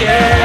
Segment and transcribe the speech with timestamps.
[0.00, 0.37] Yeah.